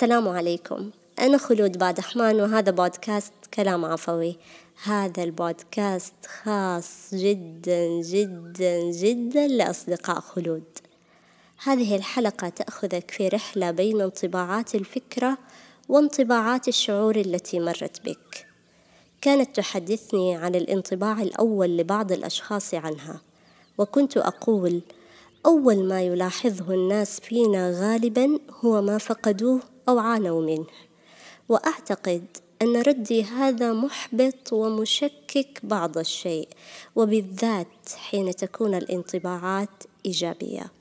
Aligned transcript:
السلام 0.00 0.28
عليكم. 0.28 0.90
أنا 1.18 1.38
خلود 1.38 1.78
بادحمان 1.78 2.40
وهذا 2.40 2.70
بودكاست 2.70 3.32
كلام 3.54 3.84
عفوي. 3.84 4.36
هذا 4.84 5.22
البودكاست 5.22 6.14
خاص 6.42 7.14
جدا 7.14 8.00
جدا 8.02 8.90
جدا 8.90 9.46
لأصدقاء 9.46 10.20
خلود. 10.20 10.64
هذه 11.64 11.96
الحلقة 11.96 12.48
تأخذك 12.48 13.10
في 13.10 13.28
رحلة 13.28 13.70
بين 13.70 14.00
انطباعات 14.00 14.74
الفكرة 14.74 15.38
وانطباعات 15.88 16.68
الشعور 16.68 17.16
التي 17.16 17.60
مرت 17.60 18.00
بك. 18.04 18.46
كانت 19.22 19.56
تحدثني 19.56 20.36
عن 20.36 20.54
الانطباع 20.54 21.22
الأول 21.22 21.76
لبعض 21.76 22.12
الأشخاص 22.12 22.74
عنها 22.74 23.20
وكنت 23.78 24.16
أقول 24.16 24.80
أول 25.46 25.84
ما 25.84 26.02
يلاحظه 26.02 26.74
الناس 26.74 27.20
فينا 27.20 27.70
غالبا 27.70 28.38
هو 28.64 28.82
ما 28.82 28.98
فقدوه 28.98 29.60
أو 29.90 29.98
عانوا 29.98 30.42
منه. 30.42 30.66
وأعتقد 31.48 32.24
أن 32.62 32.82
ردي 32.82 33.22
هذا 33.22 33.72
محبط 33.72 34.52
ومشكك 34.52 35.60
بعض 35.62 35.98
الشيء 35.98 36.48
وبالذات 36.96 37.88
حين 37.96 38.36
تكون 38.36 38.74
الانطباعات 38.74 39.84
إيجابية. 40.06 40.72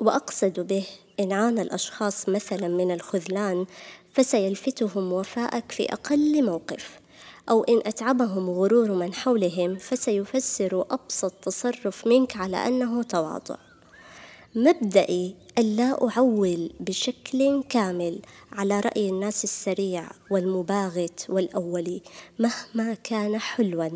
وأقصد 0.00 0.60
به 0.60 0.86
إن 1.20 1.32
عانى 1.32 1.62
الأشخاص 1.62 2.28
مثلا 2.28 2.68
من 2.68 2.90
الخذلان 2.90 3.66
فسيلفتهم 4.12 5.12
وفاءك 5.12 5.72
في 5.72 5.92
أقل 5.92 6.44
موقف. 6.44 7.00
أو 7.50 7.64
إن 7.64 7.78
أتعبهم 7.86 8.50
غرور 8.50 8.92
من 8.92 9.14
حولهم 9.14 9.76
فسيفسر 9.76 10.86
أبسط 10.90 11.32
تصرف 11.32 12.06
منك 12.06 12.36
على 12.36 12.56
أنه 12.56 13.02
تواضع. 13.02 13.56
مبدئي 14.54 15.34
ألا 15.60 16.08
أعول 16.08 16.70
بشكل 16.80 17.62
كامل 17.68 18.20
على 18.52 18.80
رأي 18.80 19.08
الناس 19.08 19.44
السريع 19.44 20.10
والمباغت 20.30 21.26
والأولي 21.28 22.02
مهما 22.38 22.94
كان 22.94 23.38
حلوا 23.38 23.88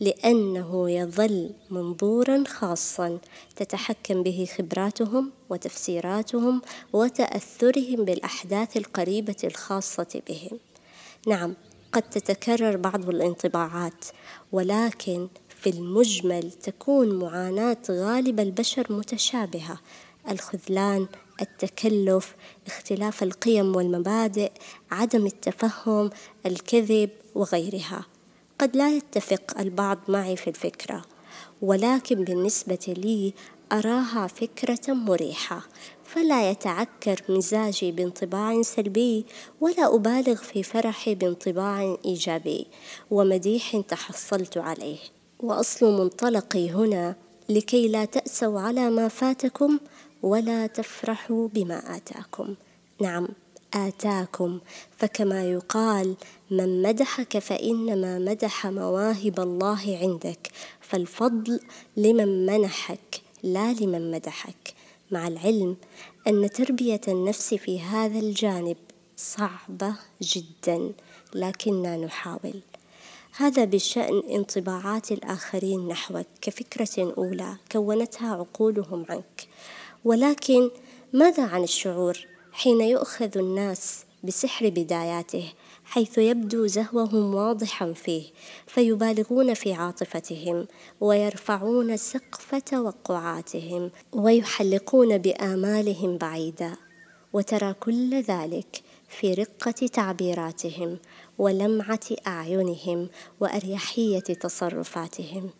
لأنه 0.00 0.90
يظل 0.90 1.50
منظورا 1.70 2.44
خاصا 2.46 3.18
تتحكم 3.56 4.22
به 4.22 4.48
خبراتهم 4.56 5.30
وتفسيراتهم 5.50 6.62
وتأثرهم 6.92 8.04
بالأحداث 8.04 8.76
القريبة 8.76 9.36
الخاصة 9.44 10.22
بهم. 10.28 10.58
نعم 11.26 11.54
قد 11.92 12.02
تتكرر 12.02 12.76
بعض 12.76 13.08
الانطباعات 13.08 14.04
ولكن 14.52 15.28
في 15.48 15.70
المجمل 15.70 16.52
تكون 16.52 17.18
معاناة 17.18 17.82
غالب 17.90 18.40
البشر 18.40 18.92
متشابهة 18.92 19.80
الخذلان 20.30 21.06
التكلف 21.40 22.34
اختلاف 22.66 23.22
القيم 23.22 23.76
والمبادئ 23.76 24.50
عدم 24.90 25.26
التفهم 25.26 26.10
الكذب 26.46 27.10
وغيرها. 27.34 28.06
قد 28.58 28.76
لا 28.76 28.96
يتفق 28.96 29.60
البعض 29.60 29.98
معي 30.08 30.36
في 30.36 30.50
الفكرة 30.50 31.04
ولكن 31.62 32.24
بالنسبة 32.24 32.94
لي 32.98 33.32
أراها 33.72 34.26
فكرة 34.26 34.94
مريحة. 34.94 35.66
فلا 36.04 36.50
يتعكر 36.50 37.22
مزاجي 37.28 37.92
بانطباع 37.92 38.62
سلبي 38.62 39.26
ولا 39.60 39.94
أبالغ 39.94 40.34
في 40.34 40.62
فرحي 40.62 41.14
بانطباع 41.14 41.96
إيجابي 42.04 42.66
ومديح 43.10 43.76
تحصلت 43.80 44.58
عليه. 44.58 44.98
وأصل 45.40 45.98
منطلقي 45.98 46.70
هنا 46.70 47.16
لكي 47.48 47.88
لا 47.88 48.04
تأسوا 48.04 48.60
على 48.60 48.90
ما 48.90 49.08
فاتكم 49.08 49.78
ولا 50.26 50.66
تفرحوا 50.66 51.48
بما 51.48 51.96
آتاكم. 51.96 52.54
نعم 53.00 53.28
آتاكم. 53.74 54.60
فكما 54.98 55.44
يقال 55.44 56.16
من 56.50 56.82
مدحك 56.82 57.38
فإنما 57.38 58.18
مدح 58.18 58.66
مواهب 58.66 59.40
الله 59.40 59.98
عندك 60.02 60.50
فالفضل 60.80 61.60
لمن 61.96 62.46
منحك 62.46 63.22
لا 63.42 63.72
لمن 63.72 64.10
مدحك. 64.10 64.74
مع 65.10 65.28
العلم 65.28 65.76
أن 66.26 66.50
تربية 66.50 67.00
النفس 67.08 67.54
في 67.54 67.80
هذا 67.80 68.18
الجانب 68.18 68.76
صعبة 69.16 69.94
جدا 70.22 70.92
لكننا 71.34 71.96
نحاول. 71.96 72.60
هذا 73.36 73.64
بشأن 73.64 74.22
انطباعات 74.30 75.12
الآخرين 75.12 75.88
نحوك 75.88 76.26
كفكرة 76.40 77.14
أولى 77.18 77.56
كونتها 77.72 78.34
عقولهم 78.34 79.06
عنك. 79.08 79.48
ولكن 80.06 80.70
ماذا 81.12 81.42
عن 81.42 81.62
الشعور 81.62 82.18
حين 82.52 82.80
يؤخذ 82.80 83.38
الناس 83.38 84.04
بسحر 84.24 84.68
بداياته 84.68 85.52
حيث 85.84 86.18
يبدو 86.18 86.66
زهوهم 86.66 87.34
واضحا 87.34 87.92
فيه 87.92 88.24
فيبالغون 88.66 89.54
في 89.54 89.72
عاطفتهم 89.72 90.66
ويرفعون 91.00 91.96
سقف 91.96 92.54
توقعاتهم 92.54 93.90
ويحلقون 94.12 95.18
بآمالهم 95.18 96.18
بعيدا 96.18 96.72
وترى 97.32 97.72
كل 97.72 98.22
ذلك 98.22 98.82
في 99.08 99.34
رقة 99.34 99.86
تعبيراتهم 99.86 100.98
ولمعة 101.38 102.08
أعينهم 102.26 103.08
وأريحية 103.40 104.18
تصرفاتهم 104.20 105.50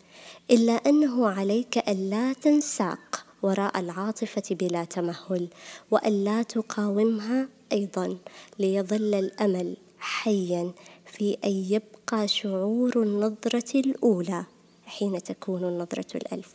إلا 0.51 0.73
أنه 0.73 1.29
عليك 1.29 1.77
ألا 1.77 2.33
تنساق 2.33 3.06
وراء 3.41 3.79
العاطفة 3.79 4.43
بلا 4.55 4.83
تمهل 4.83 5.47
وألا 5.91 6.43
تقاومها 6.43 7.49
أيضا 7.71 8.17
ليظل 8.59 9.13
الأمل 9.15 9.77
حيا 9.99 10.71
في 11.05 11.37
أن 11.45 11.51
يبقى 11.51 12.27
شعور 12.27 13.03
النظرة 13.03 13.71
الأولى 13.75 14.45
حين 14.85 15.23
تكون 15.23 15.63
النظرة 15.63 16.17
الألف. 16.17 16.53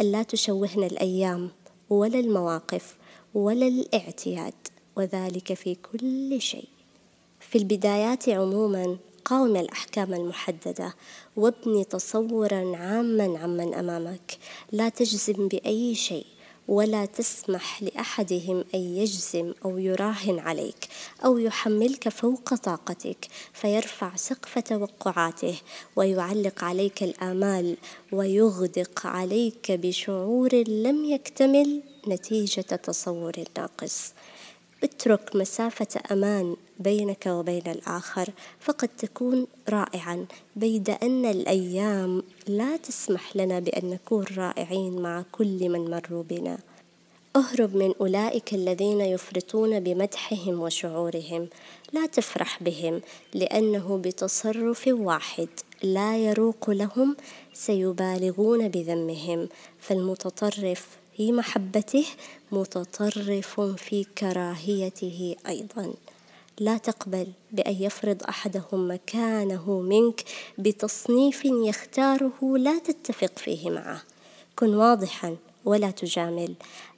ألا 0.00 0.22
تشوهن 0.22 0.84
الأيام 0.84 1.50
ولا 1.90 2.18
المواقف 2.18 2.96
ولا 3.34 3.66
الاعتياد 3.66 4.54
وذلك 4.96 5.54
في 5.54 5.74
كل 5.74 6.40
شيء. 6.40 6.68
في 7.40 7.58
البدايات 7.58 8.28
عموما 8.28 8.96
قاوم 9.24 9.56
الأحكام 9.56 10.14
المحددة 10.14 10.94
وابني 11.36 11.84
تصورا 11.84 12.76
عاما 12.76 13.38
عمن 13.38 13.74
أمامك. 13.74 14.38
لا 14.72 14.88
تجزم 14.88 15.48
بأي 15.48 15.94
شيء 15.94 16.26
ولا 16.68 17.04
تسمح 17.04 17.82
لأحدهم 17.82 18.64
أن 18.74 18.80
يجزم 18.80 19.54
أو 19.64 19.78
يراهن 19.78 20.38
عليك 20.38 20.88
أو 21.24 21.38
يحملك 21.38 22.08
فوق 22.08 22.54
طاقتك 22.54 23.28
فيرفع 23.52 24.16
سقف 24.16 24.58
توقعاته 24.58 25.54
ويعلق 25.96 26.64
عليك 26.64 27.02
الآمال 27.02 27.76
ويغدق 28.12 29.06
عليك 29.06 29.72
بشعور 29.72 30.54
لم 30.54 31.04
يكتمل 31.04 31.82
نتيجة 32.08 32.60
تصور 32.60 33.32
ناقص 33.58 34.12
اترك 34.84 35.36
مسافة 35.36 36.00
أمان 36.12 36.56
بينك 36.78 37.26
وبين 37.26 37.66
الآخر 37.66 38.28
فقد 38.60 38.88
تكون 38.98 39.46
رائعا. 39.68 40.26
بيد 40.56 40.90
أن 40.90 41.24
الأيام 41.24 42.22
لا 42.46 42.76
تسمح 42.76 43.36
لنا 43.36 43.58
بأن 43.58 43.90
نكون 43.90 44.24
رائعين 44.36 45.02
مع 45.02 45.24
كل 45.32 45.68
من 45.68 45.90
مروا 45.90 46.22
بنا. 46.22 46.58
اهرب 47.36 47.76
من 47.76 47.94
أولئك 48.00 48.54
الذين 48.54 49.00
يفرطون 49.00 49.80
بمدحهم 49.80 50.60
وشعورهم. 50.60 51.48
لا 51.92 52.06
تفرح 52.06 52.62
بهم 52.62 53.00
لأنه 53.34 54.00
بتصرف 54.04 54.88
واحد 54.88 55.48
لا 55.82 56.18
يروق 56.18 56.70
لهم 56.70 57.16
سيبالغون 57.54 58.68
بذمهم. 58.68 59.48
فالمتطرف 59.80 61.01
في 61.22 61.32
محبته 61.32 62.06
متطرف 62.52 63.60
في 63.60 64.04
كراهيته 64.18 65.36
أيضا. 65.48 65.94
لا 66.58 66.78
تقبل 66.78 67.26
بأن 67.52 67.82
يفرض 67.82 68.22
أحدهم 68.22 68.90
مكانه 68.90 69.80
منك 69.80 70.24
بتصنيف 70.58 71.44
يختاره 71.44 72.58
لا 72.58 72.78
تتفق 72.78 73.38
فيه 73.38 73.70
معه. 73.70 74.02
كن 74.56 74.74
واضحا 74.74 75.36
ولا 75.64 75.90
تجامل. 75.90 76.54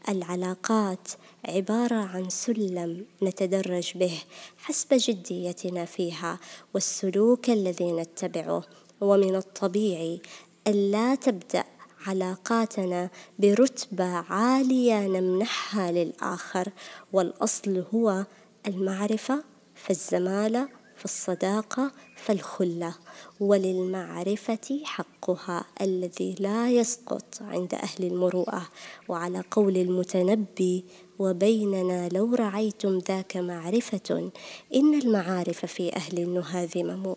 العلاقات 0.08 1.08
عبارة 1.44 1.94
عن 1.94 2.30
سلم 2.30 3.04
نتدرج 3.22 3.92
به 3.94 4.18
حسب 4.58 4.88
جديتنا 4.90 5.84
فيها 5.84 6.38
والسلوك 6.74 7.50
الذي 7.50 7.92
نتبعه. 7.92 8.62
ومن 9.00 9.36
الطبيعي 9.36 10.20
ألا 10.66 11.14
تبدأ 11.14 11.64
علاقاتنا 12.06 13.10
برتبة 13.38 14.04
عالية 14.04 15.06
نمنحها 15.06 15.92
للآخر 15.92 16.68
والأصل 17.12 17.84
هو 17.94 18.26
المعرفة 18.66 19.44
فالزمالة 19.74 20.68
فالصداقة 20.96 21.92
فالخلة 22.16 22.94
وللمعرفة 23.40 24.80
حقها 24.84 25.64
الذي 25.80 26.34
لا 26.40 26.70
يسقط 26.70 27.24
عند 27.40 27.74
أهل 27.74 28.04
المروءة. 28.04 28.68
وعلى 29.08 29.42
قول 29.50 29.76
المتنبي 29.76 30.84
وبيننا 31.18 32.08
لو 32.08 32.34
رعيتم 32.34 32.98
ذاك 32.98 33.36
معرفة 33.36 34.30
إن 34.74 34.94
المعارف 34.94 35.66
في 35.66 35.96
أهل 35.96 36.18
النهى 36.18 36.66
ذمم 36.66 37.14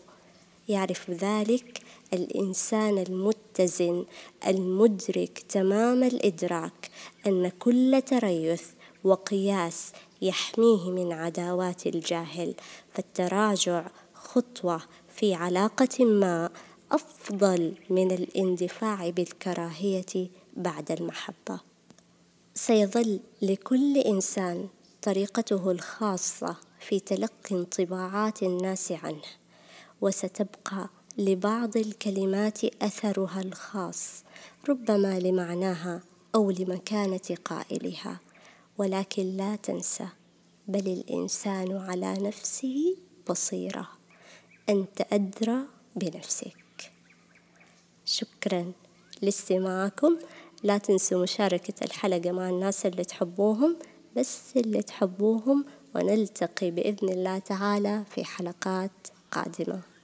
يعرف 0.70 1.12
ذلك 1.12 1.82
الإنسان 2.14 2.98
المتزن 2.98 4.06
المدرك 4.48 5.44
تمام 5.50 6.04
الإدراك 6.04 6.92
أن 7.28 7.50
كل 7.50 8.02
تريث 8.06 8.64
وقياس 9.04 9.92
يحميه 10.22 10.90
من 10.92 11.14
عداوات 11.14 11.88
الجاهل 11.88 12.54
فالتراجع 12.94 13.88
خطوة 14.14 14.82
في 15.16 15.34
علاقة 15.34 16.06
ما 16.06 16.50
أفضل 16.92 17.74
من 17.90 18.12
الاندفاع 18.12 19.10
بالكراهية 19.10 20.30
بعد 20.58 20.92
المحبة. 20.92 21.60
سيظل 22.56 23.20
لكل 23.42 23.98
إنسان 23.98 24.68
طريقته 25.02 25.72
الخاصة 25.72 26.56
في 26.80 27.00
تلقي 27.00 27.56
انطباعات 27.56 28.44
الناس 28.44 28.92
عنه 28.92 29.22
وستبقى 30.02 30.90
لبعض 31.20 31.78
الكلمات 31.78 32.64
أثرها 32.64 33.42
الخاص 33.42 34.24
ربما 34.70 35.20
لمعناها 35.20 36.02
أو 36.36 36.52
لمكانة 36.52 37.38
قائلها. 37.46 38.20
ولكن 38.78 39.24
لا 39.38 39.56
تنسى 39.56 40.08
بل 40.68 40.88
الإنسان 40.88 41.78
على 41.78 42.14
نفسه 42.14 42.96
بصيرة. 43.30 43.90
أنت 44.70 45.02
أدرى 45.14 45.58
بنفسك. 45.96 46.92
شكرا 48.06 48.72
لاستماعكم. 49.22 50.18
لا 50.64 50.78
تنسوا 50.78 51.24
مشاركة 51.24 51.84
الحلقة 51.84 52.32
مع 52.32 52.50
الناس 52.50 52.86
اللي 52.86 53.04
تحبوهم 53.04 53.78
بس 54.16 54.58
اللي 54.58 54.82
تحبوهم 54.82 55.66
ونلتقي 55.96 56.72
بإذن 56.72 57.10
الله 57.10 57.40
تعالى 57.40 58.04
في 58.10 58.26
حلقات 58.26 58.92
قادمة. 59.32 59.97